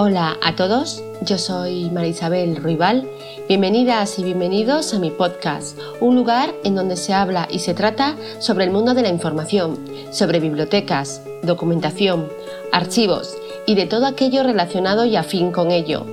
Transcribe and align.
Hola 0.00 0.38
a 0.42 0.54
todos, 0.54 1.02
yo 1.22 1.38
soy 1.38 1.90
Marisabel 1.90 2.54
Ruibal. 2.54 3.10
Bienvenidas 3.48 4.20
y 4.20 4.22
bienvenidos 4.22 4.94
a 4.94 5.00
mi 5.00 5.10
podcast, 5.10 5.76
un 5.98 6.14
lugar 6.14 6.54
en 6.62 6.76
donde 6.76 6.96
se 6.96 7.12
habla 7.12 7.48
y 7.50 7.58
se 7.58 7.74
trata 7.74 8.14
sobre 8.38 8.64
el 8.64 8.70
mundo 8.70 8.94
de 8.94 9.02
la 9.02 9.08
información, 9.08 9.76
sobre 10.12 10.38
bibliotecas, 10.38 11.22
documentación, 11.42 12.28
archivos 12.70 13.36
y 13.66 13.74
de 13.74 13.86
todo 13.86 14.06
aquello 14.06 14.44
relacionado 14.44 15.04
y 15.04 15.16
afín 15.16 15.50
con 15.50 15.72
ello, 15.72 16.06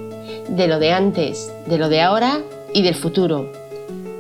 de 0.50 0.68
lo 0.68 0.80
de 0.80 0.92
antes, 0.92 1.54
de 1.68 1.78
lo 1.78 1.88
de 1.88 2.02
ahora 2.02 2.42
y 2.74 2.82
del 2.82 2.96
futuro. 2.96 3.52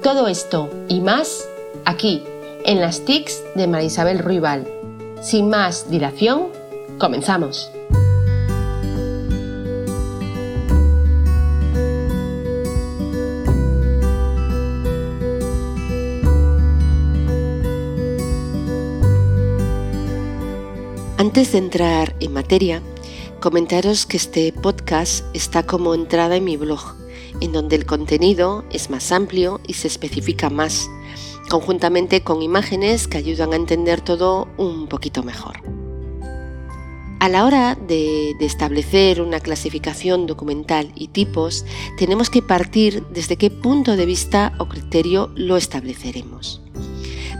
Todo 0.03 0.27
esto 0.27 0.69
y 0.89 1.01
más 1.01 1.43
aquí, 1.85 2.21
en 2.65 2.81
las 2.81 3.03
TICs 3.03 3.41
de 3.55 3.65
Marisabel 3.65 4.19
Ruibal. 4.19 4.67
Sin 5.23 5.49
más 5.49 5.89
dilación, 5.89 6.49
comenzamos. 6.99 7.71
Antes 21.35 21.51
de 21.51 21.57
entrar 21.57 22.15
en 22.21 22.31
materia, 22.31 22.81
comentaros 23.41 24.05
que 24.05 24.15
este 24.15 24.53
podcast 24.53 25.25
está 25.35 25.63
como 25.63 25.93
entrada 25.93 26.37
en 26.37 26.45
mi 26.45 26.55
blog, 26.55 26.95
en 27.41 27.51
donde 27.51 27.75
el 27.75 27.85
contenido 27.85 28.63
es 28.71 28.89
más 28.89 29.11
amplio 29.11 29.59
y 29.67 29.73
se 29.73 29.89
especifica 29.89 30.49
más, 30.49 30.89
conjuntamente 31.49 32.21
con 32.21 32.41
imágenes 32.41 33.09
que 33.09 33.17
ayudan 33.17 33.51
a 33.51 33.57
entender 33.57 33.99
todo 33.99 34.47
un 34.55 34.87
poquito 34.87 35.23
mejor. 35.23 35.57
A 37.19 37.27
la 37.27 37.43
hora 37.43 37.75
de, 37.75 38.31
establecer 38.39 39.21
una 39.21 39.41
clasificación 39.41 40.27
documental 40.27 40.93
y 40.95 41.09
tipos, 41.09 41.65
tenemos 41.97 42.29
que 42.29 42.43
partir 42.43 43.03
desde 43.09 43.35
qué 43.35 43.51
punto 43.51 43.97
de 43.97 44.05
vista 44.05 44.53
o 44.57 44.69
criterio 44.69 45.29
lo 45.35 45.57
estableceremos. 45.57 46.61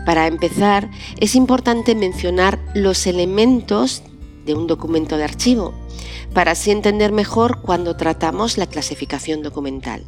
Para 0.06 0.28
empezar, 0.28 0.90
es 1.20 1.36
importante 1.36 1.96
mencionar 1.96 2.60
los 2.76 3.08
elementos 3.08 4.04
de 4.46 4.54
un 4.54 4.68
documento 4.68 5.18
de 5.18 5.24
archivo, 5.24 5.74
para 6.34 6.52
así 6.52 6.72
entender 6.72 7.12
mejor 7.12 7.62
cuando 7.62 7.98
tratamos 7.98 8.58
la 8.58 8.68
clasificación 8.68 9.42
documental. 9.42 10.06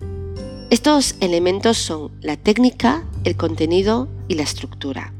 Estos 0.69 1.15
elementos 1.21 1.77
son 1.77 2.11
la 2.21 2.37
técnica, 2.37 3.05
el 3.23 3.35
contenido 3.37 4.07
y 4.27 4.35
la 4.35 4.43
estructura. 4.43 5.13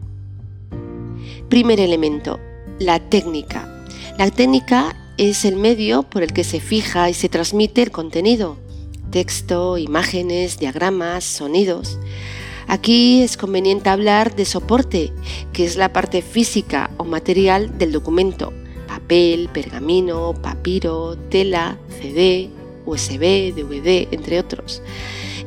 Primer 1.49 1.79
elemento, 1.79 2.39
la 2.79 2.99
técnica. 2.99 3.85
La 4.17 4.29
técnica 4.29 4.95
es 5.17 5.45
el 5.45 5.55
medio 5.55 6.03
por 6.03 6.21
el 6.21 6.33
que 6.33 6.43
se 6.43 6.59
fija 6.59 7.09
y 7.09 7.13
se 7.13 7.29
transmite 7.29 7.81
el 7.81 7.91
contenido, 7.91 8.57
texto, 9.09 9.77
imágenes, 9.77 10.59
diagramas, 10.59 11.23
sonidos. 11.23 11.97
Aquí 12.67 13.21
es 13.21 13.37
conveniente 13.37 13.89
hablar 13.89 14.35
de 14.35 14.45
soporte, 14.45 15.13
que 15.53 15.65
es 15.65 15.77
la 15.77 15.93
parte 15.93 16.21
física 16.21 16.91
o 16.97 17.05
material 17.05 17.77
del 17.77 17.93
documento, 17.93 18.51
papel, 18.87 19.49
pergamino, 19.53 20.33
papiro, 20.33 21.17
tela, 21.29 21.77
CD, 22.01 22.49
USB, 22.85 23.53
DVD, 23.53 24.07
entre 24.11 24.39
otros. 24.39 24.81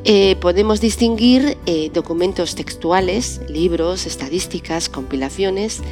Eh, 0.04 0.36
podemos 0.40 0.80
distinguir 0.80 1.58
eh, 1.66 1.90
documentos 1.92 2.54
textuales, 2.54 3.42
libros, 3.50 4.06
estadísticas, 4.06 4.88
compilaciones 4.88 5.82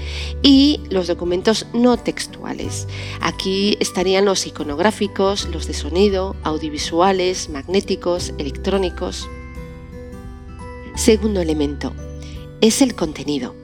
y 0.43 0.81
los 0.89 1.09
documentos 1.09 1.67
no 1.75 1.99
textuales. 1.99 2.89
Aquí 3.21 3.77
estarían 3.81 4.25
los 4.25 4.47
iconográficos, 4.47 5.47
los 5.53 5.67
de 5.67 5.75
sonido, 5.75 6.37
audiovisuales, 6.43 7.51
magnéticos, 7.51 8.33
electrónicos. 8.39 9.29
Segundo 10.99 11.41
elemento, 11.41 11.93
es 12.61 12.83
el 12.83 12.97
contenido. 12.97 13.55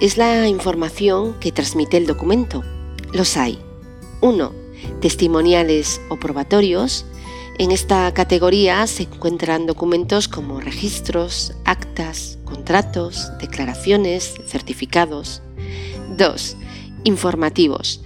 Es 0.00 0.16
la 0.16 0.46
información 0.46 1.34
que 1.40 1.50
transmite 1.50 1.96
el 1.96 2.06
documento. 2.06 2.62
Los 3.12 3.36
hay. 3.36 3.58
1. 4.20 4.52
Testimoniales 5.00 6.00
o 6.10 6.16
probatorios. 6.16 7.06
En 7.58 7.72
esta 7.72 8.14
categoría 8.14 8.86
se 8.86 9.02
encuentran 9.02 9.66
documentos 9.66 10.28
como 10.28 10.60
registros, 10.60 11.54
actas, 11.64 12.38
contratos, 12.44 13.32
declaraciones, 13.40 14.36
certificados. 14.46 15.42
2. 16.16 16.56
Informativos. 17.02 18.00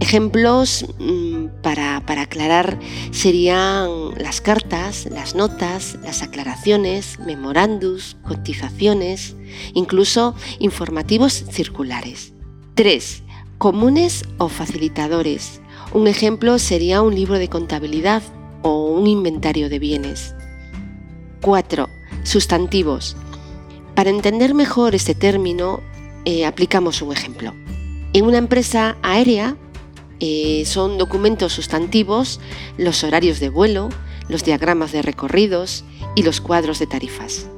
Ejemplos 0.00 0.84
mm, 0.98 1.46
para, 1.62 1.96
aclarar 2.06 2.78
serían 3.12 3.88
las 4.18 4.40
cartas, 4.40 5.06
las 5.10 5.34
notas, 5.34 5.98
las 6.02 6.22
aclaraciones, 6.22 7.18
memorandos, 7.20 8.16
cotizaciones, 8.22 9.36
incluso 9.72 10.34
informativos 10.58 11.32
circulares. 11.50 12.34
3. 12.74 13.22
Comunes 13.56 14.24
o 14.36 14.48
facilitadores. 14.48 15.62
Un 15.94 16.08
ejemplo 16.08 16.58
sería 16.58 17.00
un 17.00 17.14
libro 17.14 17.38
de 17.38 17.48
contabilidad 17.48 18.22
o 18.62 18.90
un 18.90 19.06
inventario 19.06 19.70
de 19.70 19.78
bienes. 19.78 20.34
4. 21.40 21.88
Sustantivos. 22.22 23.16
Para 23.94 24.10
entender 24.10 24.52
mejor 24.52 24.94
este 24.94 25.14
término, 25.14 25.80
eh, 26.26 26.44
aplicamos 26.44 27.00
un 27.00 27.12
ejemplo. 27.12 27.54
En 28.12 28.24
una 28.26 28.38
empresa 28.38 28.96
aérea 29.02 29.56
eh, 30.20 30.64
son 30.66 30.98
documentos 30.98 31.52
sustantivos 31.52 32.40
los 32.78 33.04
horarios 33.04 33.40
de 33.40 33.48
vuelo, 33.48 33.88
los 34.28 34.44
diagramas 34.44 34.92
de 34.92 35.02
recorridos 35.02 35.84
y 36.14 36.22
los 36.22 36.40
cuadros 36.40 36.78
de 36.78 36.86
tarifas. 36.86 37.48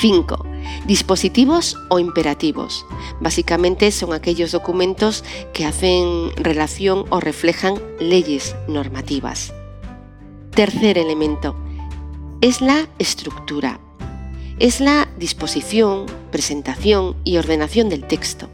5. 0.00 0.46
Dispositivos 0.86 1.76
o 1.90 1.98
imperativos. 1.98 2.86
Básicamente 3.20 3.90
son 3.90 4.12
aquellos 4.12 4.52
documentos 4.52 5.22
que 5.52 5.66
hacen 5.66 6.30
relación 6.36 7.04
o 7.10 7.20
reflejan 7.20 7.74
leyes 8.00 8.56
normativas. 8.68 9.52
Tercer 10.50 10.98
elemento. 10.98 11.56
Es 12.40 12.60
la 12.60 12.88
estructura. 12.98 13.80
Es 14.58 14.80
la 14.80 15.08
disposición, 15.18 16.06
presentación 16.30 17.16
y 17.24 17.36
ordenación 17.36 17.88
del 17.88 18.04
texto. 18.06 18.48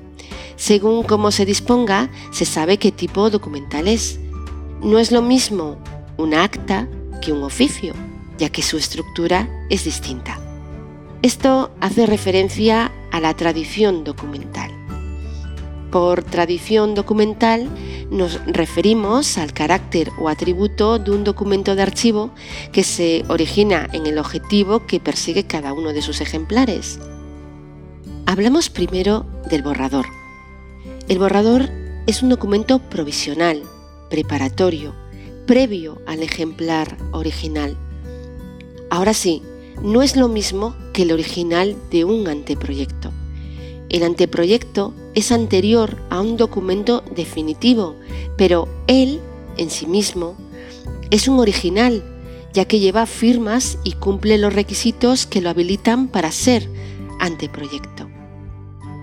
Según 0.59 1.05
cómo 1.05 1.31
se 1.31 1.47
disponga, 1.47 2.11
se 2.33 2.45
sabe 2.45 2.79
qué 2.79 2.91
tipo 2.91 3.31
documental 3.31 3.87
es. 3.87 4.19
No 4.83 4.99
es 4.99 5.13
lo 5.13 5.23
mismo 5.23 5.79
un 6.17 6.35
acta 6.35 6.89
que 7.23 7.33
un 7.33 7.45
oficio, 7.45 7.95
ya 8.39 8.49
que 8.51 8.63
su 8.63 8.77
estructura 8.77 9.49
es 9.71 9.85
distinta. 9.85 10.41
Esto 11.23 11.71
hace 11.81 12.07
referencia 12.07 12.91
a 13.13 13.21
la 13.21 13.35
tradición 13.35 14.03
documental. 14.03 14.73
Por 15.93 16.25
tradición 16.25 16.97
documental 16.97 17.69
nos 18.11 18.45
referimos 18.45 19.39
al 19.39 19.53
carácter 19.53 20.11
o 20.19 20.29
atributo 20.29 20.99
de 20.99 21.13
un 21.13 21.23
documento 21.23 21.77
de 21.77 21.83
archivo 21.83 22.33
que 22.73 22.83
se 22.83 23.25
origina 23.29 23.89
en 23.93 24.09
el 24.09 24.19
objetivo 24.19 24.87
que 24.87 24.99
persigue 24.99 25.45
cada 25.45 25.73
uno 25.73 25.93
de 25.93 26.03
sus 26.03 26.21
ejemplares. 26.21 26.99
Hablamos 28.27 28.71
primero 28.71 29.25
del 29.49 29.63
borrador. 29.63 30.07
El 31.09 31.19
borrador 31.19 31.71
es 32.07 32.23
un 32.23 32.29
documento 32.29 32.81
provisional, 32.81 33.63
preparatorio, 34.11 34.95
previo 35.47 36.03
al 36.07 36.23
ejemplar 36.23 36.99
original. 37.13 37.79
Ahora 38.91 39.15
sí, 39.15 39.43
no 39.83 40.03
es 40.03 40.17
lo 40.17 40.29
mismo 40.29 40.77
que 40.93 41.03
el 41.03 41.13
original 41.13 41.77
de 41.91 42.05
un 42.05 42.29
anteproyecto. 42.29 43.11
El 43.89 44.03
anteproyecto 44.03 44.93
es 45.15 45.33
anterior 45.33 45.97
a 46.11 46.21
un 46.21 46.37
documento 46.37 47.03
definitivo, 47.17 47.97
pero 48.37 48.69
él, 48.87 49.19
en 49.57 49.71
sí 49.71 49.87
mismo, 49.87 50.37
es 51.11 51.27
un 51.27 51.39
original, 51.41 52.05
ya 52.53 52.67
que 52.67 52.81
lleva 52.81 53.07
firmas 53.07 53.79
y 53.83 53.93
cumple 53.93 54.37
los 54.37 54.53
requisitos 54.53 55.25
que 55.25 55.41
lo 55.41 55.49
habilitan 55.49 56.09
para 56.09 56.31
ser 56.33 56.69
anteproyecto. 57.19 58.08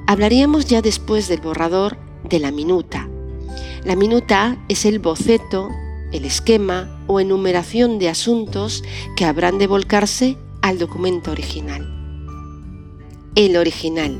Hablaríamos 0.07 0.67
ya 0.67 0.83
después 0.83 1.27
del 1.27 1.41
borrador 1.41 1.97
de 2.29 2.39
la 2.39 2.51
minuta. 2.51 3.09
La 3.83 3.95
minuta 3.95 4.63
es 4.69 4.85
el 4.85 4.99
boceto, 4.99 5.69
el 6.11 6.25
esquema 6.25 7.03
o 7.07 7.19
enumeración 7.19 7.97
de 7.97 8.09
asuntos 8.09 8.83
que 9.15 9.25
habrán 9.25 9.57
de 9.57 9.65
volcarse 9.65 10.37
al 10.61 10.77
documento 10.77 11.31
original. 11.31 11.91
El 13.33 13.57
original. 13.57 14.15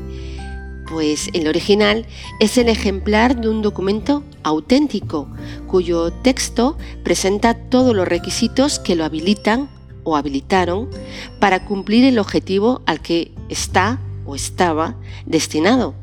Pues 0.90 1.30
el 1.32 1.46
original 1.46 2.06
es 2.40 2.58
el 2.58 2.68
ejemplar 2.68 3.40
de 3.40 3.48
un 3.48 3.62
documento 3.62 4.24
auténtico, 4.42 5.28
cuyo 5.68 6.12
texto 6.12 6.76
presenta 7.04 7.54
todos 7.54 7.94
los 7.94 8.08
requisitos 8.08 8.80
que 8.80 8.96
lo 8.96 9.04
habilitan 9.04 9.68
o 10.02 10.16
habilitaron 10.16 10.88
para 11.40 11.64
cumplir 11.64 12.04
el 12.04 12.18
objetivo 12.18 12.82
al 12.86 13.00
que 13.00 13.32
está 13.48 14.00
o 14.26 14.34
estaba 14.34 14.96
destinado. 15.24 15.94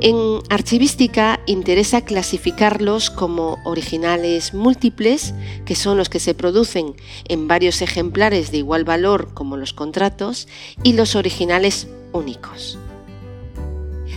En 0.00 0.40
archivística 0.50 1.40
interesa 1.46 2.02
clasificarlos 2.02 3.08
como 3.08 3.58
originales 3.64 4.52
múltiples, 4.52 5.32
que 5.64 5.74
son 5.74 5.96
los 5.96 6.10
que 6.10 6.20
se 6.20 6.34
producen 6.34 6.94
en 7.28 7.48
varios 7.48 7.80
ejemplares 7.80 8.50
de 8.50 8.58
igual 8.58 8.84
valor 8.84 9.32
como 9.32 9.56
los 9.56 9.72
contratos, 9.72 10.48
y 10.82 10.92
los 10.92 11.16
originales 11.16 11.88
únicos. 12.12 12.78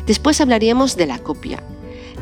Después 0.06 0.42
hablaríamos 0.42 0.98
de 0.98 1.06
la 1.06 1.20
copia. 1.20 1.64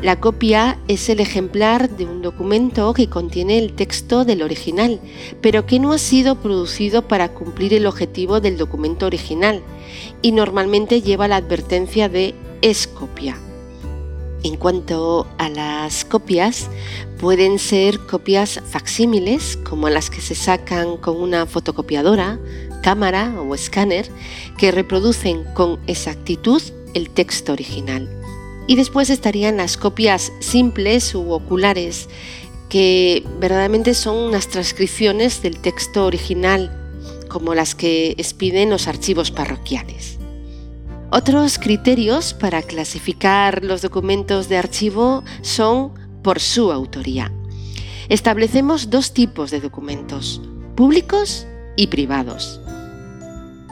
La 0.02 0.20
copia 0.20 0.78
es 0.86 1.08
el 1.08 1.18
ejemplar 1.18 1.90
de 1.90 2.04
un 2.04 2.22
documento 2.22 2.94
que 2.94 3.08
contiene 3.08 3.58
el 3.58 3.72
texto 3.72 4.24
del 4.24 4.42
original, 4.42 5.00
pero 5.40 5.66
que 5.66 5.80
no 5.80 5.92
ha 5.92 5.98
sido 5.98 6.36
producido 6.36 7.08
para 7.08 7.34
cumplir 7.34 7.74
el 7.74 7.84
objetivo 7.84 8.40
del 8.40 8.56
documento 8.56 9.06
original 9.06 9.60
y 10.22 10.30
normalmente 10.30 11.02
lleva 11.02 11.26
la 11.26 11.36
advertencia 11.36 12.08
de 12.08 12.36
es 12.62 12.86
copia. 12.86 13.36
En 14.44 14.56
cuanto 14.56 15.26
a 15.36 15.48
las 15.48 16.04
copias, 16.04 16.70
pueden 17.18 17.58
ser 17.58 17.98
copias 17.98 18.62
facsímiles, 18.70 19.56
como 19.56 19.88
las 19.88 20.10
que 20.10 20.20
se 20.20 20.36
sacan 20.36 20.96
con 20.98 21.20
una 21.20 21.44
fotocopiadora, 21.44 22.38
cámara 22.84 23.34
o 23.40 23.52
escáner, 23.52 24.08
que 24.58 24.70
reproducen 24.70 25.42
con 25.54 25.80
exactitud 25.88 26.62
el 26.94 27.10
texto 27.10 27.52
original. 27.52 28.17
Y 28.68 28.76
después 28.76 29.10
estarían 29.10 29.56
las 29.56 29.76
copias 29.76 30.30
simples 30.40 31.14
u 31.14 31.32
oculares, 31.32 32.08
que 32.68 33.24
verdaderamente 33.40 33.94
son 33.94 34.16
unas 34.16 34.48
transcripciones 34.48 35.42
del 35.42 35.58
texto 35.58 36.04
original, 36.04 36.70
como 37.28 37.54
las 37.54 37.74
que 37.74 38.10
expiden 38.18 38.68
los 38.68 38.86
archivos 38.86 39.30
parroquiales. 39.30 40.18
Otros 41.10 41.58
criterios 41.58 42.34
para 42.34 42.60
clasificar 42.60 43.64
los 43.64 43.80
documentos 43.80 44.50
de 44.50 44.58
archivo 44.58 45.24
son 45.40 45.94
por 46.22 46.38
su 46.38 46.70
autoría. 46.70 47.32
Establecemos 48.10 48.90
dos 48.90 49.14
tipos 49.14 49.50
de 49.50 49.60
documentos, 49.60 50.42
públicos 50.76 51.46
y 51.76 51.86
privados. 51.86 52.60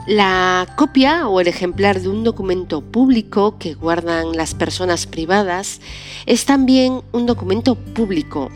La 0.07 0.73
copia 0.77 1.27
o 1.27 1.41
el 1.41 1.49
ejemplar 1.49 1.99
de 1.99 2.07
un 2.07 2.23
documento 2.23 2.79
público 2.79 3.57
que 3.59 3.73
guardan 3.73 4.37
las 4.37 4.55
personas 4.55 5.05
privadas 5.05 5.81
es 6.25 6.45
también 6.45 7.01
un 7.11 7.25
documento 7.25 7.75
público 7.75 8.49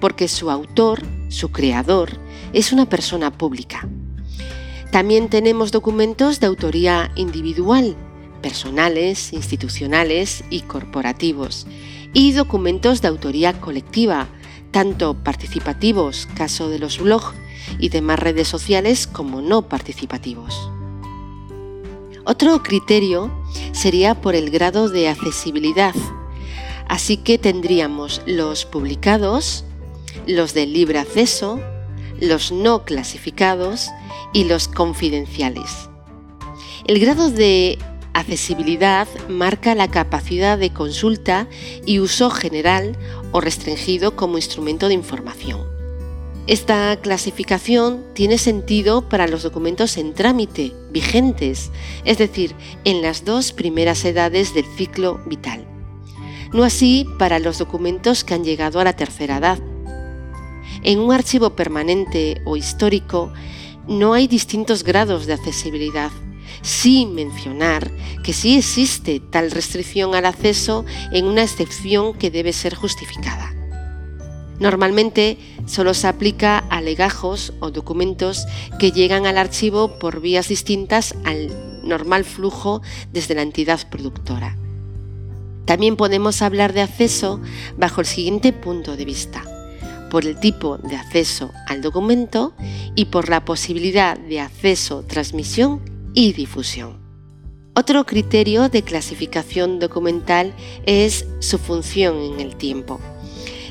porque 0.00 0.26
su 0.26 0.50
autor, 0.50 1.04
su 1.28 1.52
creador, 1.52 2.10
es 2.52 2.72
una 2.72 2.88
persona 2.88 3.30
pública. 3.30 3.88
También 4.90 5.28
tenemos 5.28 5.70
documentos 5.70 6.40
de 6.40 6.48
autoría 6.48 7.12
individual 7.14 7.94
personales, 8.42 9.32
institucionales 9.32 10.42
y 10.50 10.62
corporativos, 10.62 11.68
y 12.14 12.32
documentos 12.32 13.00
de 13.00 13.06
autoría 13.06 13.60
colectiva, 13.60 14.26
tanto 14.72 15.14
participativos, 15.14 16.26
caso 16.34 16.68
de 16.68 16.80
los 16.80 16.98
blogs 16.98 17.32
y 17.78 17.90
demás 17.90 18.18
redes 18.18 18.48
sociales, 18.48 19.06
como 19.06 19.40
no 19.40 19.68
participativos. 19.68 20.68
Otro 22.28 22.60
criterio 22.60 23.30
sería 23.70 24.20
por 24.20 24.34
el 24.34 24.50
grado 24.50 24.88
de 24.88 25.08
accesibilidad, 25.08 25.94
así 26.88 27.18
que 27.18 27.38
tendríamos 27.38 28.20
los 28.26 28.64
publicados, 28.64 29.64
los 30.26 30.52
de 30.52 30.66
libre 30.66 30.98
acceso, 30.98 31.60
los 32.20 32.50
no 32.50 32.84
clasificados 32.84 33.90
y 34.32 34.42
los 34.42 34.66
confidenciales. 34.66 35.88
El 36.88 36.98
grado 36.98 37.30
de 37.30 37.78
accesibilidad 38.12 39.06
marca 39.28 39.76
la 39.76 39.88
capacidad 39.88 40.58
de 40.58 40.72
consulta 40.72 41.46
y 41.84 42.00
uso 42.00 42.30
general 42.30 42.98
o 43.30 43.40
restringido 43.40 44.16
como 44.16 44.36
instrumento 44.36 44.88
de 44.88 44.94
información. 44.94 45.75
Esta 46.46 46.96
clasificación 47.00 48.04
tiene 48.14 48.38
sentido 48.38 49.08
para 49.08 49.26
los 49.26 49.42
documentos 49.42 49.96
en 49.96 50.14
trámite, 50.14 50.72
vigentes, 50.92 51.72
es 52.04 52.18
decir, 52.18 52.54
en 52.84 53.02
las 53.02 53.24
dos 53.24 53.52
primeras 53.52 54.04
edades 54.04 54.54
del 54.54 54.64
ciclo 54.76 55.20
vital. 55.26 55.66
No 56.52 56.62
así 56.62 57.04
para 57.18 57.40
los 57.40 57.58
documentos 57.58 58.22
que 58.22 58.34
han 58.34 58.44
llegado 58.44 58.78
a 58.78 58.84
la 58.84 58.92
tercera 58.92 59.38
edad. 59.38 59.58
En 60.84 61.00
un 61.00 61.12
archivo 61.12 61.56
permanente 61.56 62.40
o 62.44 62.56
histórico 62.56 63.32
no 63.88 64.12
hay 64.12 64.28
distintos 64.28 64.84
grados 64.84 65.26
de 65.26 65.32
accesibilidad 65.32 66.12
sin 66.62 67.14
mencionar 67.14 67.90
que 68.22 68.32
sí 68.32 68.56
existe 68.56 69.18
tal 69.18 69.50
restricción 69.50 70.14
al 70.14 70.26
acceso 70.26 70.84
en 71.10 71.26
una 71.26 71.42
excepción 71.42 72.14
que 72.14 72.30
debe 72.30 72.52
ser 72.52 72.76
justificada. 72.76 73.55
Normalmente 74.58 75.38
solo 75.66 75.92
se 75.94 76.08
aplica 76.08 76.58
a 76.58 76.80
legajos 76.80 77.52
o 77.60 77.70
documentos 77.70 78.46
que 78.78 78.92
llegan 78.92 79.26
al 79.26 79.38
archivo 79.38 79.98
por 79.98 80.20
vías 80.20 80.48
distintas 80.48 81.14
al 81.24 81.50
normal 81.82 82.24
flujo 82.24 82.82
desde 83.12 83.34
la 83.34 83.42
entidad 83.42 83.88
productora. 83.90 84.56
También 85.66 85.96
podemos 85.96 86.42
hablar 86.42 86.72
de 86.72 86.82
acceso 86.82 87.40
bajo 87.76 88.00
el 88.00 88.06
siguiente 88.06 88.52
punto 88.52 88.96
de 88.96 89.04
vista, 89.04 89.42
por 90.10 90.24
el 90.24 90.38
tipo 90.38 90.78
de 90.78 90.96
acceso 90.96 91.50
al 91.66 91.82
documento 91.82 92.54
y 92.94 93.06
por 93.06 93.28
la 93.28 93.44
posibilidad 93.44 94.16
de 94.16 94.40
acceso, 94.40 95.02
transmisión 95.02 95.80
y 96.14 96.32
difusión. 96.32 97.04
Otro 97.74 98.06
criterio 98.06 98.70
de 98.70 98.82
clasificación 98.82 99.80
documental 99.80 100.54
es 100.86 101.26
su 101.40 101.58
función 101.58 102.16
en 102.16 102.40
el 102.40 102.56
tiempo. 102.56 103.00